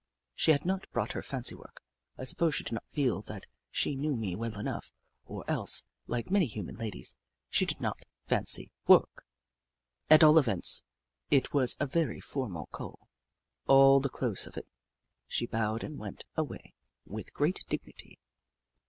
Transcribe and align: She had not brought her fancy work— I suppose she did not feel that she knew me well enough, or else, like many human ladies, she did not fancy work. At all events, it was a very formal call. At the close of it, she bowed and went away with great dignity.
She 0.33 0.51
had 0.51 0.65
not 0.65 0.89
brought 0.91 1.11
her 1.11 1.21
fancy 1.21 1.53
work— 1.53 1.79
I 2.17 2.23
suppose 2.23 2.55
she 2.55 2.63
did 2.63 2.73
not 2.73 2.89
feel 2.89 3.21
that 3.27 3.45
she 3.69 3.93
knew 3.95 4.15
me 4.15 4.35
well 4.35 4.57
enough, 4.59 4.91
or 5.25 5.45
else, 5.47 5.83
like 6.07 6.31
many 6.31 6.47
human 6.47 6.73
ladies, 6.73 7.15
she 7.51 7.67
did 7.67 7.79
not 7.79 8.01
fancy 8.23 8.71
work. 8.87 9.27
At 10.09 10.23
all 10.23 10.39
events, 10.39 10.81
it 11.29 11.53
was 11.53 11.77
a 11.79 11.85
very 11.85 12.19
formal 12.19 12.65
call. 12.71 13.09
At 13.69 14.01
the 14.01 14.09
close 14.11 14.47
of 14.47 14.57
it, 14.57 14.67
she 15.27 15.45
bowed 15.45 15.83
and 15.83 15.99
went 15.99 16.25
away 16.35 16.73
with 17.05 17.33
great 17.35 17.63
dignity. 17.69 18.17